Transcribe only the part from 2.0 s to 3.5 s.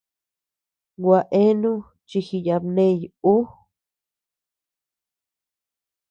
chi jiyabney ú.